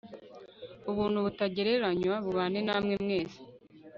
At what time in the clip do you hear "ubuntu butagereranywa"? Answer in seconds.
0.89-2.15